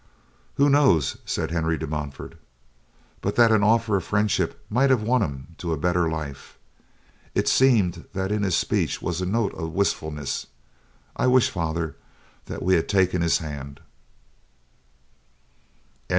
"Who 0.55 0.67
knows," 0.67 1.17
said 1.27 1.51
Henry 1.51 1.77
de 1.77 1.85
Montfort, 1.85 2.33
"but 3.21 3.35
that 3.35 3.51
an 3.51 3.61
offer 3.61 3.97
of 3.97 4.03
friendship 4.03 4.59
might 4.67 4.89
have 4.89 5.03
won 5.03 5.21
him 5.21 5.49
to 5.59 5.73
a 5.73 5.77
better 5.77 6.09
life. 6.09 6.57
It 7.35 7.47
seemed 7.47 8.05
that 8.13 8.31
in 8.31 8.41
his 8.41 8.57
speech 8.57 8.99
was 8.99 9.21
a 9.21 9.27
note 9.27 9.53
of 9.53 9.73
wistfulness. 9.75 10.47
I 11.15 11.27
wish, 11.27 11.51
father, 11.51 11.97
that 12.45 12.63
we 12.63 12.73
had 12.73 12.89
taken 12.89 13.21
his 13.21 13.37
hand." 13.37 13.79